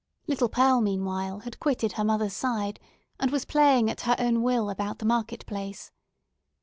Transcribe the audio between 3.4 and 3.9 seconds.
playing